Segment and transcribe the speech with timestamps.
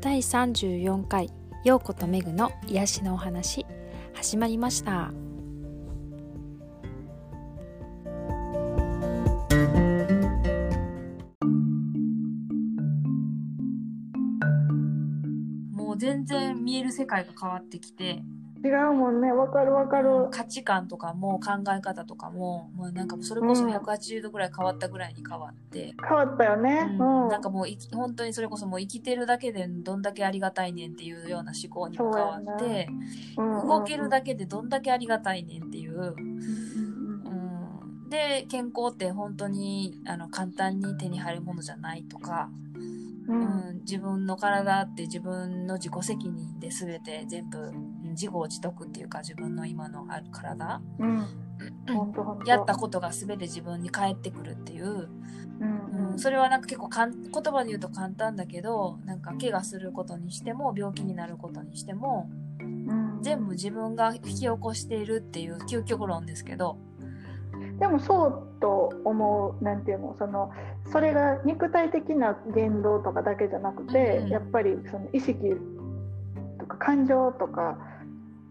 [0.00, 1.28] 第34回
[1.66, 3.66] 「陽子とメグの癒しのお話」
[4.14, 5.10] 始まりました。
[15.72, 18.22] もう全然見える世界が変わってきて
[18.64, 19.32] 違うもんね。
[19.32, 20.28] わかるわかる。
[20.30, 26.96] 価値観とかも考え方とかももうなんかそれこそ180度ぐらい変わったぐらいに変わって、変わったよね。
[26.98, 27.24] うん。
[27.24, 27.28] うん。
[27.28, 32.88] なんかもう本当にそれこそもう生きてるだけでどんだけありがたいねんっていうような思考にも変わって、
[33.36, 36.14] そうやうん動けるだけでどんだけありがたいねんっていう、
[38.08, 42.50] で健康って本当にあの簡単に手に入るものじゃないとか、
[43.28, 43.70] ううん。
[43.74, 50.80] ん、自分の体って自分の自己責任で全て全部うん自業自得っていうか自分の今のある体。
[50.98, 51.26] うん。
[52.46, 55.08] やったことが全て自分に返ってくるっていう、
[55.60, 62.30] うんうん、それはなんか結構かん言葉で言うと簡単だけどなんか怪我することにしても病気になることにしても
[62.60, 63.18] うん。
[63.22, 66.78] 全部自分が引き起こしているっていう究極論ですけど、
[67.80, 70.52] でもそうと思うなんていうのその
[70.92, 74.28] それが肉体的な言動とかだけじゃなくて、うん。
[74.28, 75.38] やっぱりその意識
[76.60, 77.78] とか感情とか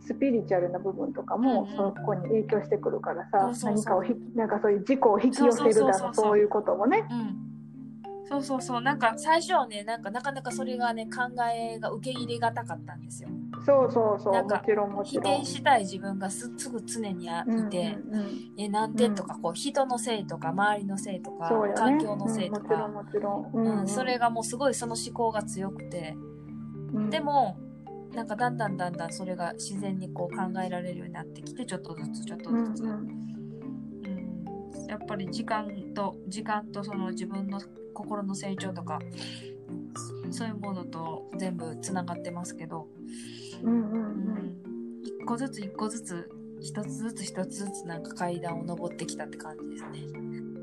[0.07, 1.93] スピリチュアルな部分とかもうんうん。
[1.93, 7.05] そこに影響してくるからさ、何かをひなんかそういう事故を引き寄せるだのそういうこともね。
[7.11, 8.81] うん、そうそうそう。
[8.81, 13.29] なんか最初はねなんかなかなかそれがね考えが受け入れがたかったんですよ。
[13.65, 14.33] そうそうそう。
[14.33, 14.63] なんか
[15.03, 15.19] 否。
[15.19, 18.53] 定したい自分がすすぐ常にあいて、うんうんうん。
[18.57, 21.73] えなんでとかこう人のせいとか周りのせいとか、ね。
[21.75, 23.67] 環境のせいとか、うんもちろんもちろん。
[23.67, 23.79] うん。
[23.81, 26.15] うんそれがもうすごいその思考が強くて、
[26.93, 27.09] うん。
[27.09, 27.57] でも
[28.17, 33.07] なんかだんだんだんだんそれが自然にこう考えられるようになってきてちょっとずつちょっとうんずつ、うん。
[34.89, 37.61] やっぱり時間と時間とその自分の
[37.93, 38.97] 心の成長とか
[40.31, 42.87] そういうものと全部つながってますけど、
[43.61, 43.81] ううんうん。
[43.81, 44.01] うん。
[44.01, 46.27] ん、一個ずつ一個ずつ
[46.59, 49.99] 一つずつ一つずつなんか階段を登ってきたって感じですね。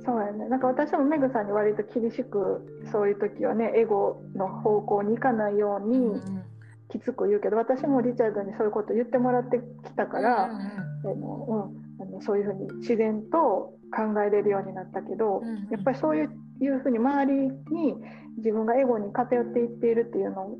[0.05, 0.49] そうやね。
[0.49, 6.44] なんか私もメグさんに割と厳しくそういう時はねエゴの方向に行かないようにうん
[6.91, 15.69] きつく言うけど私もリチャードにそういうこと言ってもらってきたから、うんうんあのうん、あのそういうふうに自然と考えれるようになったけど、うんうん。
[15.71, 16.31] やっぱりそういう
[16.61, 17.95] いうふうに周りに
[18.37, 20.59] 自分がエゴに偏っていっているっていうのを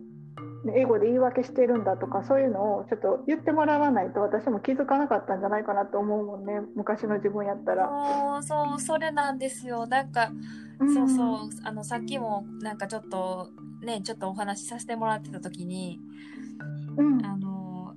[0.65, 8.43] ねエゴで言い訳してるんだとかそういうのをちょっと言ってもらわないと私も気づかなかったんじゃないかなと思うもんね昔の自分やったら。
[8.43, 9.87] そうそれなんですよ。
[9.87, 10.31] なんか、
[10.79, 11.51] そうそう。
[11.65, 13.51] あのさっきもなんかちょっと
[13.83, 16.01] ねちょっとお話しさせてもらってた時に
[16.97, 17.95] うん、うんあの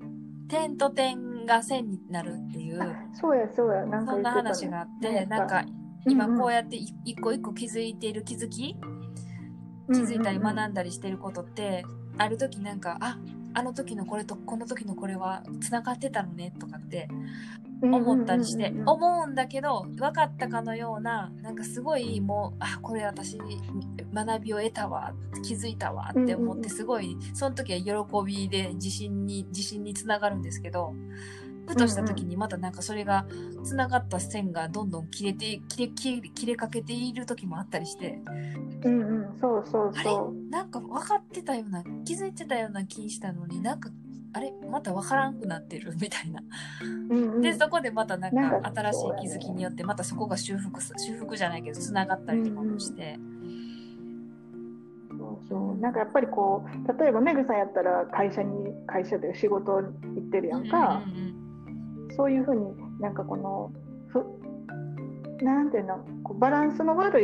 [0.47, 2.79] 点と点が線になるっていう
[3.13, 3.85] そうやそうや。
[3.85, 5.63] なんかそんな話があってななんんか
[6.05, 6.37] うん今うん。
[6.39, 8.75] こうやってい一個一個気づいている気づき
[9.87, 11.85] 気づいたり学んだりしてることって
[12.17, 13.17] ある時なんかあ
[13.53, 17.07] あの時のこれとこの時のこれはつながってたのねとかって
[17.81, 23.37] 思ったりして思うんだけど分かったかのようななんかすごいもうあこれ私
[24.13, 30.93] 学びを得たわ気づいたわって思ってすごいその時は喜びで自信に自信につながるんですけど
[31.67, 33.25] ふとした時にまたなんかそれが
[33.63, 38.21] つながった線がどんどん切れて切れ切れ切れかけている時もあったりして
[38.83, 40.03] うんうんそうそうあれ？
[40.03, 43.89] そなんか分かってたような気づいてたような気したのになんか
[44.37, 46.41] あれまた分からんくなってるみたいな。
[46.81, 46.85] う。
[46.85, 47.41] うんうん。
[47.41, 53.17] でそこでまたなんかか新しい気づきによってまたそこが修復す修復じゃないけどつながったりとかもして、
[55.09, 55.81] そうそう。
[55.81, 59.81] なんかやっぱりこう例えばメグさんやったら会社に会社で仕事行
[60.19, 61.01] ってるやんか、
[62.15, 62.61] そういうふうに
[62.99, 63.71] なんかこの
[64.09, 64.23] ふ
[65.43, 67.23] なんていうのこうバランスの悪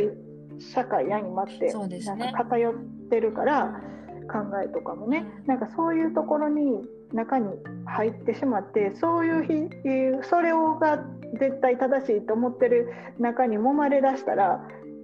[0.58, 2.16] い社会や今ってそうですね。
[2.16, 2.74] なんか偏っ
[3.08, 3.80] てるから
[4.24, 6.80] 考えとかもね、なんかそういうところに
[7.12, 7.48] 中に
[7.86, 10.98] 入ってしまってそういう日それをが
[11.38, 12.88] 絶対正しいと思ってる
[13.18, 14.60] 中に揉まれだしたら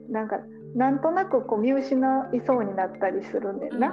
[0.09, 0.39] なんか
[0.75, 1.97] なんとなくこう見失
[2.33, 3.93] いそうになったりするんだよな。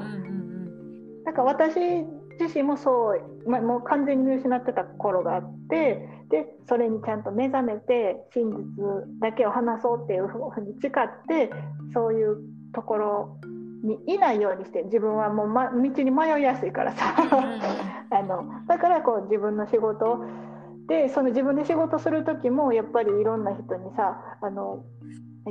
[1.26, 2.06] なんか私
[2.40, 8.66] 自身もそう、まあ、もう完全に見失ってた頃があってでそれにちゃんと目覚めて真実
[9.20, 10.92] だけを話そうっていうふうに誓っ
[11.28, 11.52] て
[11.94, 12.38] そういう
[12.74, 13.38] ところ
[13.84, 17.16] にいないようにして自分はもう、ま、道に迷いやすいからさ。
[18.10, 20.20] あのだからこう自分の仕事
[20.88, 24.86] でその自分で仕事する時もやっぱりいろんな人にさあの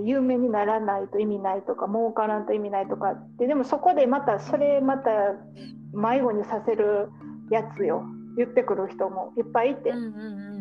[0.02, 5.10] 有名にならないと意味ないとか儲からんと意味ないとかってでもそこでまたそれまた
[5.92, 7.10] 迷子にさせる
[7.50, 8.04] やつよ。
[8.36, 9.90] 言ってくる人もいっぱいいて。
[9.90, 10.56] うん、うんうん。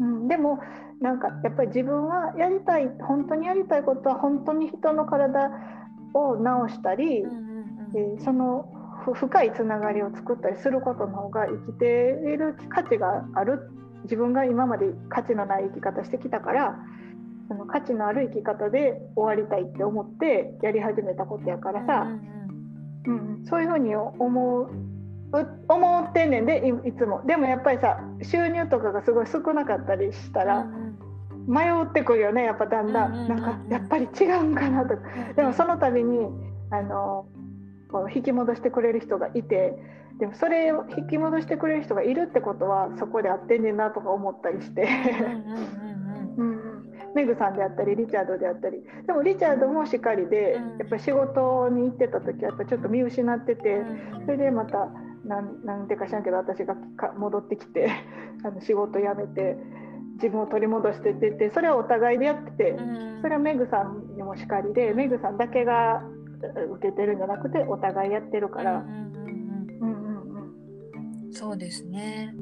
[0.00, 0.58] うん、でも
[1.00, 5.50] なんかやっぱり自分はやりたい本当にやりたいことは本当に人の体
[6.14, 8.16] を治したり、うんうんうん。
[8.16, 8.68] えーその
[9.04, 13.70] ふ深いつながりを作ったりすることの方が生きている価値がある。
[14.04, 16.76] 自分が今まで価値のない生き方してきたから
[17.48, 22.08] その価値のある生き方で終わりたいって思ってやり始めたことやからさ、
[23.06, 24.70] うんうん、そういうふうに思う
[25.68, 27.22] 思ってんねんでいいつも。
[27.24, 30.66] でもやっぱりさ収入とかがすごい少なかったりしたら
[31.46, 34.96] 迷ってくるよねやっぱだんだうんなんかやっぱり違うんかなと。
[34.96, 35.02] か
[35.36, 36.28] でもその度に
[36.70, 37.26] あの
[37.90, 39.76] こう引き戻してくれる人がいて
[40.18, 44.88] でもそれを引き戻してくれる人がいるってことはそこで合ってんねんなとか思ったりして。
[47.14, 48.82] メグさんであったりリチャードであったり。
[49.06, 50.78] でもリチャードもしっかりで、うん。
[50.78, 53.82] やっぱ仕事に行ってた時はやっぱちょっと見失ってて、
[54.24, 54.88] それでまた
[55.24, 57.90] なんなんでか知らんけど私がか戻ってきて
[58.44, 59.56] あの仕事辞めて
[60.22, 63.20] 自分を取り戻してっててそれはお互いでやってて、うん。
[63.22, 66.02] それはメグさんにもしかりでメグさんだけが
[66.68, 68.78] う受けてるんじゃなくてお互いやってるから。
[68.78, 69.80] うんうんうんうん。
[69.80, 71.32] うんうんうん。
[71.32, 72.34] そうですね。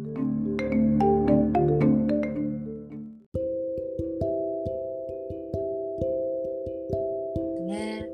[7.67, 8.09] ね、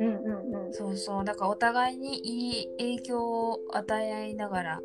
[0.00, 0.72] うんうんうん。
[0.72, 1.24] そうそう。
[1.24, 4.80] だからお互いにいい影響を与え合いながら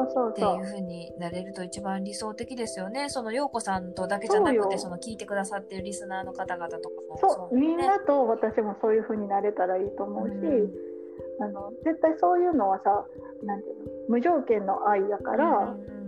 [0.00, 3.08] ってそういう風になれると一番理想的ですよね。
[3.08, 4.68] その陽子さんとだけじゃなくそうよ。
[4.68, 11.44] てその聞いてくださってるリスナーの方々とかもそう、みんねなと私もそういう風になれたらいいと思うし、うん。
[11.44, 13.06] あの絶対そういうのはさ
[13.44, 16.02] なんていうの無条件の愛やから、うんうん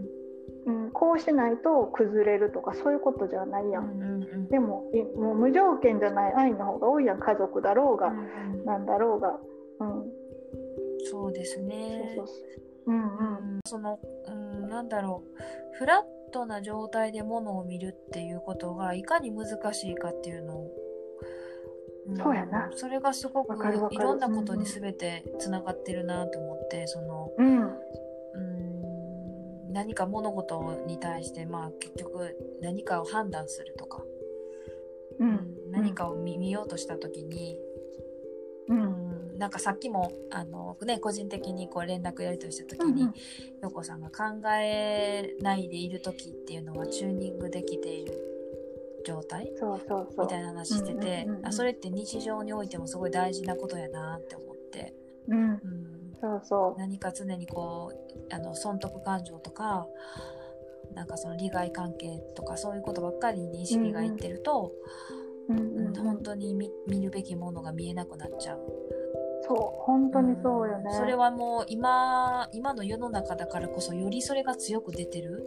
[0.95, 4.49] こうしないと崩れるとかそういうことじゃないやん、うんうんうん。
[4.49, 7.19] でもいもう無条件じゃない愛の方が多いやん。
[7.21, 8.65] 家族だろうが、うんうん。
[8.65, 9.39] なんだろうが、
[9.81, 10.05] うん、
[11.11, 12.15] そうですね。
[12.17, 12.99] そうそうそううんう
[13.57, 13.61] ん。
[13.67, 15.77] その、うん、なんだろう。
[15.79, 20.71] フラットな状態でものを見るっていうことがいかに難しいかっていうのを、
[22.11, 22.71] んそうやな。
[22.75, 23.57] それがすごく
[23.91, 27.63] いろんなことに全てつながってるなと思って、そのうん。
[28.35, 28.65] うん
[29.75, 34.03] 何か物事に対してまあ結局何かを判断するとか、
[35.19, 37.59] ううんん何かを見見ようとした時に、
[38.69, 39.04] ううんん、
[39.39, 43.15] なんかさっきもあの、ね、個人的にこう連絡やり取りした時に、うんうん。
[43.63, 48.13] 陽子さんが考えないでいる時っていうのはチューニングできている
[49.07, 49.53] 状態？
[49.57, 50.27] そうそうそう。
[50.27, 54.95] みたいな話しててあそれって日常においてもすごい大事なことやなって思って、
[55.29, 55.51] うん。
[55.51, 55.61] うん、
[56.21, 57.93] そうそ何か常にこ
[58.31, 59.87] うあの損得感情とか
[60.95, 64.73] なんかその利害関係とかそういうことばっかりに意識がいってると、
[65.49, 65.87] う、うんうん。
[65.89, 68.59] うん本当に見見るべきものが見えなくなっちゃう。
[69.47, 75.45] そう本当にそうよね、んそれはもう今今の世の中だからこそよりそれが強く出てる、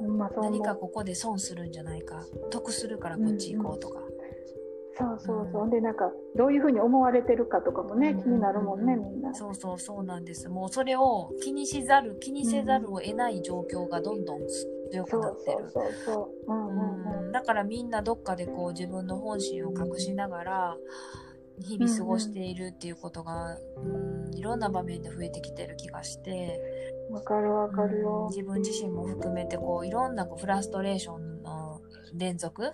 [0.00, 0.18] うん。
[0.18, 0.52] まそう思う。
[0.52, 2.24] 何かここで損するんじゃないか。
[2.50, 4.00] 得するからこっち行こうとか、
[4.96, 5.70] そうそうそう、うん。
[5.70, 8.22] でなんかどういうふうに思われてるかとかもね、うん。
[8.22, 9.34] 気になるもんねみんな。
[9.34, 10.48] そうそうそうなんです。
[10.48, 14.40] もうそれを気にしざる気にせざるを得ない状況がどんどん
[14.90, 17.32] 強くなってる。
[17.32, 20.76] だからみんなどっかでこう自分の本心を隠しながら
[21.60, 26.60] 日々過ごしているっていうことが、うん、いろんな場面で増えてきてる気がして、
[26.92, 31.80] うんわかるわかるうんよ自分自身も含めてこういろんなこうフラストレーションの
[32.14, 32.72] 連続、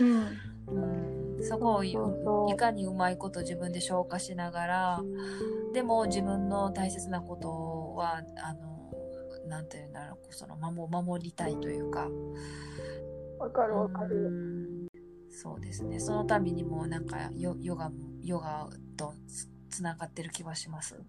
[0.00, 1.36] うん。
[1.36, 5.00] うん、そこをいかにうまいこと自分で消化しながら
[5.74, 12.08] でも自分の大切なことはあのなんていうんだろうその守守りたいというか。
[13.38, 14.79] わかるわかうるん
[15.42, 15.98] そうですね。
[15.98, 18.68] そのためにもなんかヨヨガもヨガ
[18.98, 21.00] とつつながってる気はします。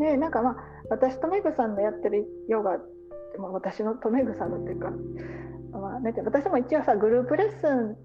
[0.00, 0.56] ねなんかまあ
[0.90, 2.80] 私とメグさんのやってるヨガっ
[3.32, 4.90] て、まあ、私のとメグさんのっていうか、
[5.70, 7.96] まあね、私も一応さグループレッスン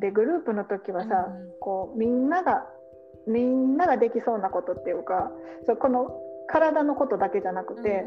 [0.00, 2.64] でグループの時はさ、うんこうみんなが
[3.28, 5.30] みんなができそうなことっていうか
[5.66, 6.08] そうこの
[6.48, 8.06] 体のことだけじゃなくて、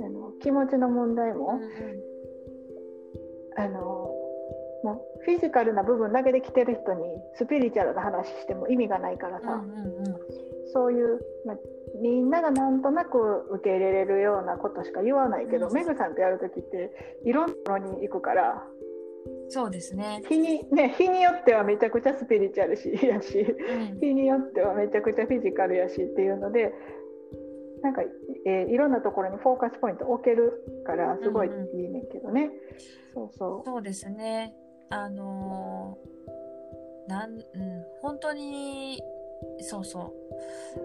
[0.00, 1.58] あの気持ちの問題も、
[3.56, 4.13] あの
[4.84, 7.02] もうフィジカルな部分だけで来てる人に
[7.36, 9.64] スピリチュアルな話しても意味がないからさ、
[10.74, 11.56] そういう、まあ、
[12.02, 16.92] みんながなんとなく受け入れれるようなことしか言わないけど、うんメグさんとやる時って
[17.24, 18.62] いろんなところに行くから
[19.48, 20.22] そうですね。
[20.28, 26.74] 日に,、ね、日によってはめちゃくちゃスピリチュアルし やしうん日によってはめちゃくちゃフィジカルやしっていうので
[27.80, 28.02] なんか、
[28.46, 32.50] えーいろんなところにフォーカスポイント置けるからすごいいいねんけどね。
[33.12, 34.54] そうそうそうですね。
[34.90, 36.14] あのー
[37.08, 37.42] なん、うん、
[38.00, 38.98] 本当に、
[39.60, 40.12] そうそう。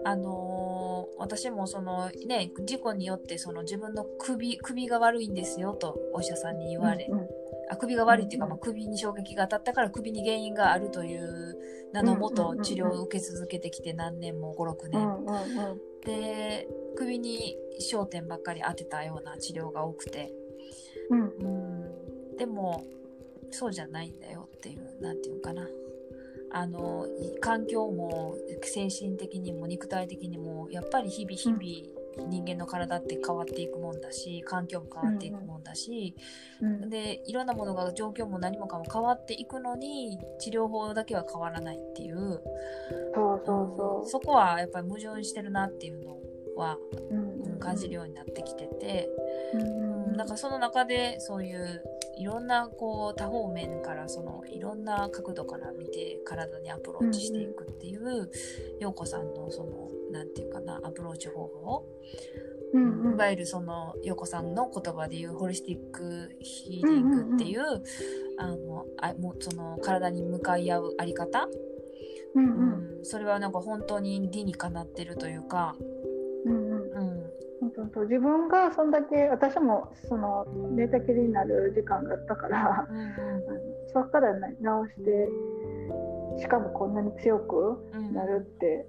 [0.04, 7.28] あのー私もそのね、事故によってその自分の首、首が悪いんですよとお医者さんに言われ、うんうん。
[7.70, 11.56] あ首が悪いっていうか、まあ、首に衝撃が当たったから首に原因があるという
[11.92, 15.38] 名のもと治療を受け続けてきて何年も56年、うんうんう
[15.74, 15.80] ん。
[16.04, 16.66] で
[16.96, 20.32] 首に焦点ばっかり当てたような治療が多くて、
[21.10, 21.20] うん。
[21.20, 22.84] うん、でも
[23.50, 25.68] そうじゃないんだよっていうなんていうのかな。
[26.52, 36.14] あのい環境も精神的にも肉体的にもやっぱり日々日々、人間の体って変わっていくもんだし環境も変わっていくもんだし、
[36.60, 42.42] うんでいろんなものが状況も何もかも変わっていくのに治療法だけは変わらないっていう。
[43.14, 46.16] そうそうそそこはやっぱり矛盾してるなっていうの
[46.56, 46.78] は、
[47.10, 47.14] う。
[47.14, 47.58] うんうん。
[47.60, 49.08] 感じるようになってきてて、
[49.54, 50.04] うん。
[50.10, 51.82] うん、なんかその中でそういう
[52.20, 58.30] いろんなこう多方面からそのいろんな角度から見て体にアプローチしていくっていう
[58.78, 61.86] 陽子さんのそのなんていうかなアプローチ方法
[62.74, 63.12] うんうん。
[63.14, 67.62] いわゆるその陽子さんの言葉で言うホリスティックヒーリングっていう,、
[68.38, 71.48] あのあもうその体に向かい合うあり方、
[72.34, 75.74] うんううんん、それはなんか本当に理にかなってるというか、
[77.80, 78.04] そうそう。
[78.04, 80.46] 自分がそんだけ私もその
[80.76, 83.12] 寝たきりになる時間があったからうん
[83.92, 85.28] そこからね直して
[86.38, 88.14] しかもこんなに強くうん。
[88.14, 88.86] なるって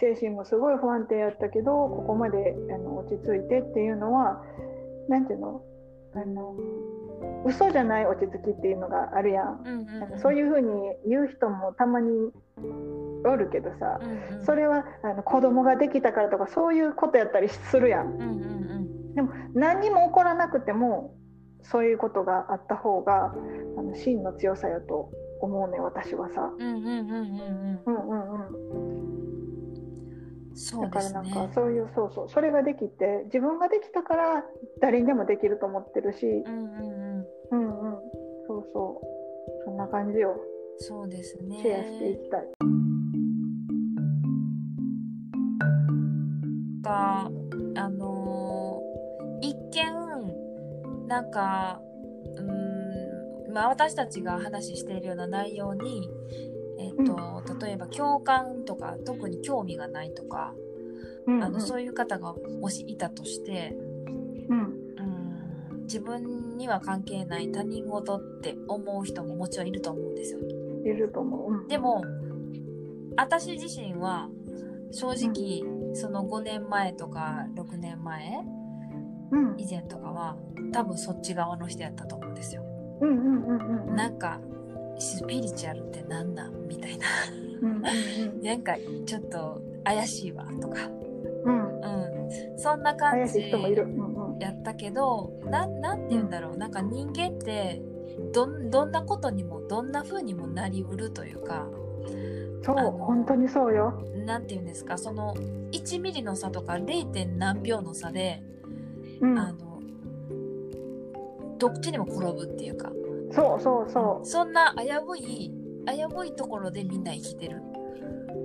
[0.00, 4.42] 精神もすごい不安定やったけどここまであの落ち着いてっていうのは
[5.08, 5.62] 何ていうの？
[6.14, 6.56] あの
[7.44, 9.62] 嘘じゃない落ち着きっていうのがあるやん。
[9.64, 10.10] うんうんなん。
[10.10, 10.68] かそういうふうに
[11.06, 12.30] 言う人もたまに
[13.24, 18.06] おるけどさ、うんうん、それはあの子供ができたからとかそういうことやったりするやん。
[18.06, 18.26] うんうんう
[19.12, 21.14] ん、でも何にも起こらなくても
[21.62, 23.34] そういうことがあった方が
[23.76, 25.10] あの真の強さやと
[25.40, 26.52] 思うね私はさ。
[30.52, 32.28] そうね、だからなんかそういうそうそう。
[32.28, 34.44] それができて自分ができたから
[34.80, 37.98] 誰にでもできると思ってるし、うんうんうん、うんうん、
[38.46, 39.64] そうそう。
[39.64, 40.36] そんな感じを
[40.78, 41.58] そうですね。
[41.62, 42.79] シェアしていきたい。
[46.90, 47.30] が
[47.76, 48.90] あのー
[49.42, 51.80] 一見なんか
[52.36, 56.10] うーんまあ私たちが話しているような内容に
[56.78, 60.54] えっ、と、例えば共感とか特に興味がないとか、
[61.26, 63.76] うんあのそういう方がもしいたとして
[64.48, 70.40] うんうん自分には関係ない他人事って思う人ももちろんいると思うんですよ。
[70.84, 71.52] いると思う。
[71.52, 72.02] うんでも
[73.16, 74.28] 私自身は
[74.92, 75.62] 正直、
[75.94, 78.44] その5年前とか6年前
[79.30, 79.54] うん。
[79.58, 80.36] 以前とかは
[80.72, 82.62] 多分そっち側の人やったと思うんですよ。
[83.94, 84.40] なんか
[84.98, 87.06] スピリチュアルってなんなんみたいな。
[88.42, 88.74] なんか
[89.06, 90.88] ちょっと怪しいわとか、
[91.44, 91.80] うん。
[91.80, 93.50] うん、そんな感じ
[94.40, 96.56] やったけどなんなんて言うんだろう。
[96.56, 97.82] なんか人間って
[98.32, 101.66] どんどんなことにもどんな風にもなりうるというか
[102.62, 104.02] そう本当にそうよ。
[104.26, 105.34] なんて言うんですかその
[105.72, 107.06] 1ミリの差とか 0.
[107.06, 108.42] 点何秒の差で、
[109.20, 109.70] うんあの
[111.58, 112.90] どっちにも転ぶっていうか
[113.32, 115.52] そうそうそそんな危うい
[115.86, 117.62] 危ういところでみんな生きてる、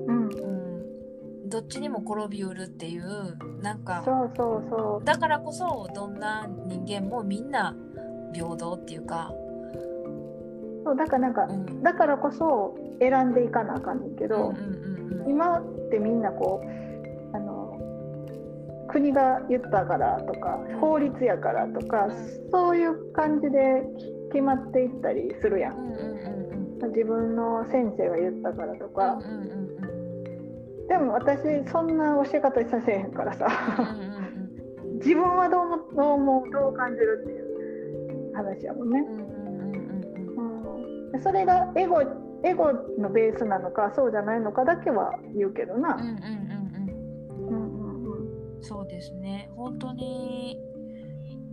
[0.07, 0.11] う。
[0.11, 7.75] うんうん、どっちにも転びうるっていうなんかそうそうそだからこそどんな人間もみんな
[8.33, 9.44] 平等っていうか、う
[10.85, 15.29] そうだからなんかうん、だからこそ選んでいかなあかんねんけど、うんうんうんうん。
[15.29, 17.75] 今ってみんなこうあの
[18.87, 20.79] 国が言ったからとかうん。
[20.79, 22.51] 法律やからとか、うん。
[22.51, 23.83] そういう感じで
[24.31, 25.73] 決まっていったりするやん。
[25.73, 26.89] うんうんうんうん。
[26.89, 29.59] 自分の先生が言ったからとか、うんうんうん
[30.81, 30.87] うん。
[30.87, 33.47] でも私そんな教え方させへんからさ。
[35.01, 38.99] 自分はどうもどう思うどう感じるっていう話やもんね。
[38.99, 39.24] うん
[41.21, 42.01] それがエゴ
[42.43, 45.95] エゴのベースなのかそうじゃないのかだけは言うけどな。
[45.95, 46.19] うんうんうん
[46.75, 47.47] うん。
[47.47, 48.63] うんうんうん。
[48.63, 49.49] そうですね。
[49.55, 50.59] 本当に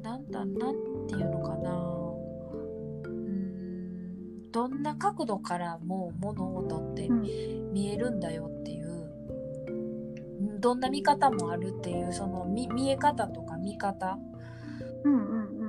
[0.03, 0.75] なんだなん
[1.07, 1.71] ていうのかな。
[3.05, 4.51] うーん。
[4.53, 7.23] どんな角度からも物事ってうん。
[7.73, 8.89] 見えるんだよっていう。
[8.89, 14.17] うんどんな見方もあるっていうその見見え方とか見方、
[15.05, 15.63] うんうんう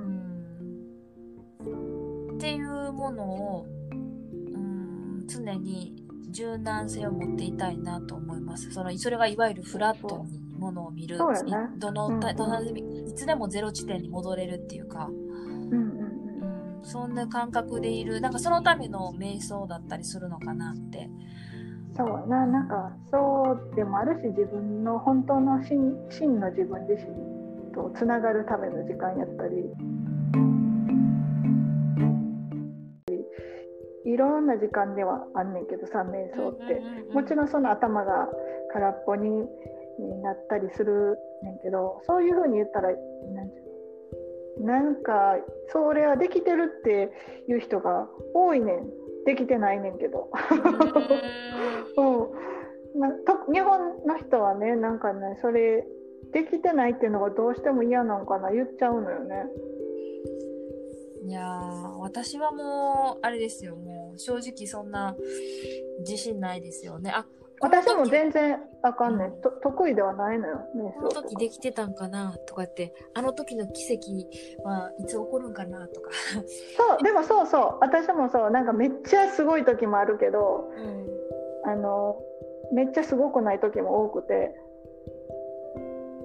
[1.64, 2.32] うん。
[2.32, 3.73] ん、っていうものをうん
[5.26, 5.94] 常に
[6.30, 8.70] 柔軟性を持っていたいなと思います。
[8.72, 11.18] そのそれがいわゆるフラットにものを見る。
[11.18, 18.20] どの、うんうんいつでもゼロ地点に戻れるっていうか、うんうんうん、そんな感覚でいる。
[18.20, 21.08] なんかそのための瞑想だったりするのかなって。
[21.96, 22.46] そうやな。
[22.46, 29.62] なんかそうでもあるし自分の本当の真真の自分自身とつながるための時間やったり
[34.14, 36.80] いろんな時間ではあんねんけどさ瞑想って、
[37.12, 38.28] もちろんその頭が
[38.72, 39.46] 空っぽに
[40.22, 44.66] なったりするねんけどそういうふうに言ったらなんていうの？
[44.66, 45.36] なんか
[45.68, 47.10] それはできてるって
[47.48, 49.04] いう人が多いねん。
[49.24, 50.30] できてないねんけど。
[51.96, 55.86] うん、 なと日本の人はねなんかねそれ
[56.32, 59.46] できてないっていうのがどうしても嫌なのかな言っちゃうのよね。
[61.26, 65.16] いやー私はもうあれですよもう正直そんな
[66.00, 67.10] 自信ないですよね。
[67.14, 67.26] あ
[67.60, 76.10] 私も全然あかんねん、と得意ではないのよ瞑この時できてたんかなとかってあの時の奇跡はいつ起こるんかなとか、
[76.76, 77.78] そうでもそうそう。
[77.80, 78.50] 私もそう。
[78.50, 80.70] なんかめっちゃすごい時もあるけど
[81.64, 82.20] うん、あの
[82.72, 84.54] めっちゃすごくない時も多くて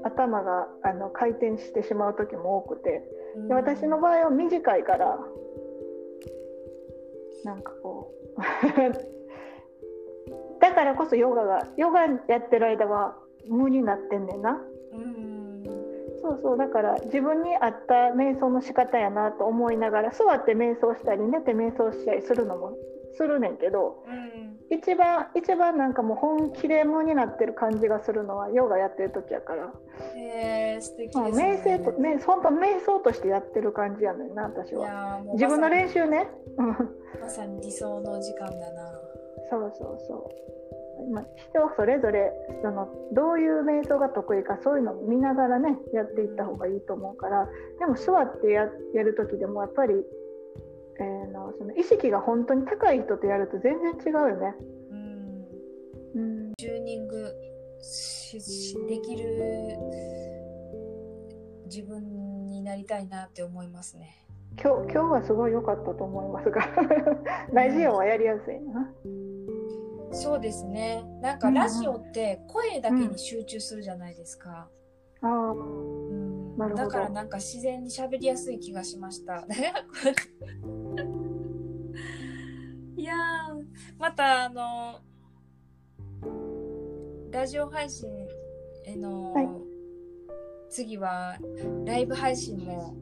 [0.03, 3.03] 頭があの回転してしまう時も多くて。
[3.47, 5.17] で私の場合は短いから
[7.43, 8.41] なんかこう。
[10.59, 12.07] だからこそヨガがヨガや
[12.39, 13.15] ってる間は
[13.47, 14.61] 無になってんねんな。
[14.93, 15.63] うん。
[16.21, 16.57] そうそう。
[16.57, 22.73] だから自分に合った瞑想の仕方やなと思いながら座って瞑想したり寝て瞑想したりするのも
[23.13, 24.03] するねんけど。
[24.07, 29.73] うん一番一番なんかもう本気で無になってる感じがするのはヨガやってる時やから、
[30.15, 36.29] へえ素敵まあ、です、ね、瞑想と瞑本当瞑想としてやってる感じやねんな私いはやーもう自分の練習ね。
[36.57, 36.67] うん
[37.19, 38.91] まさに理想の時間だな。
[39.49, 40.31] そうそうそ
[40.99, 47.49] う、まあ、人それぞれそのどういう瞑想が得意かそういうのを見ながらねやっていった方がいいと思うから。
[47.79, 50.05] でも座ってややる時でもやっぱり、
[51.29, 54.55] えーのその意識が本当に高い人とやると全然違うよね。
[54.91, 55.45] うん。
[56.15, 57.33] うん、チューニング
[58.87, 59.77] できる
[61.65, 64.25] 自分になりたいなって思いますね。
[64.61, 66.61] 今日今日はすごい良かったと思いますが。
[67.53, 68.59] ラジオはやりやすい。
[68.61, 68.91] な。
[70.11, 71.03] そうですね。
[71.21, 74.67] なんかラジオって声だけに集中するじゃないですか、
[75.21, 76.57] ああうん。
[76.57, 76.83] なるほど。
[76.83, 79.35] だからなんか自然に喋りやすい気がしました。
[79.37, 79.45] い
[84.09, 84.99] またあの
[87.29, 88.09] ラジオ配信
[88.83, 89.47] への、はい。
[90.67, 91.37] 次は
[91.85, 92.95] ライブ配信も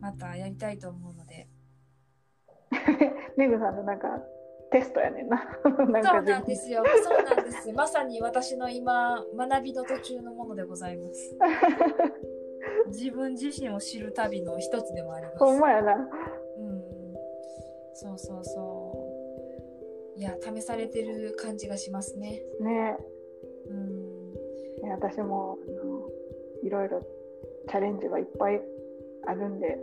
[0.00, 1.46] またやりたいと思うので。
[3.36, 4.08] メグさんのなんか
[4.70, 5.36] テストやねんな。
[5.60, 6.82] なんそうかなんですよ。
[7.04, 7.70] そうなんです。
[7.74, 11.36] まさに私の今学びの途中のものでございます。
[12.88, 15.38] 自分自身を知る旅の一つでもあります。
[15.38, 15.96] ほんまやな。
[15.96, 16.92] うん。
[17.92, 18.71] そうそうそう
[20.16, 22.42] いや試されてる感じがしますね。
[22.60, 22.96] ね。
[23.68, 24.32] うん。
[24.82, 26.08] ね私もあの
[26.62, 27.06] いろいろ
[27.68, 28.60] チャレンジがいっぱい
[29.26, 29.78] あるんで。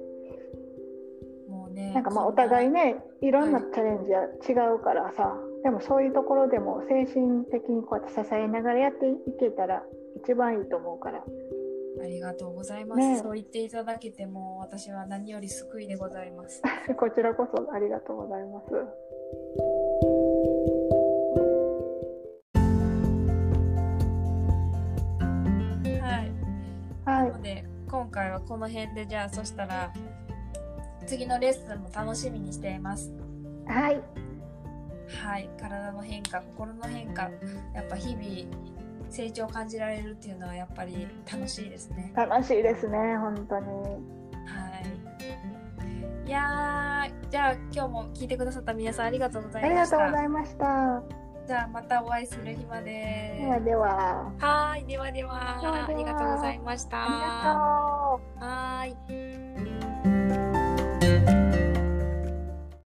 [1.50, 9.84] もうねなんかまあお互いいねいろんなチャレンジは違うからさ、でもそういうところでも精神的にこうやって支えながらやっていけたら
[10.24, 11.24] 一番いいと思うから。
[12.02, 13.18] ありがとうございます、ね。
[13.18, 16.62] そう言っていただけても私は何より救いでございます。
[16.98, 18.68] こちらこそありがとうございます。
[27.90, 29.92] 今回はこの辺でじゃあそしたら
[31.08, 33.12] 次のレッスンも楽しみにしています。
[33.66, 34.02] はい。
[35.24, 35.50] はい。
[35.60, 37.24] 体の変化心の変化
[37.74, 42.14] やっぱ日々成長を感じられるっていうのはやっぱり楽しいですね。
[42.16, 43.66] 楽しいですね本当に。
[43.66, 43.92] は
[46.26, 46.28] い。
[46.28, 51.19] いやーじゃあ今日も聞いてくださった皆さんありがとうござありがとういましたございました。
[51.50, 53.40] じゃあまたお会いする日まで。
[53.42, 54.32] ではでは。
[54.38, 55.88] はーいではでは。
[55.88, 57.02] ありがとうございました。
[57.02, 58.46] ありがとう。
[58.46, 59.19] はーい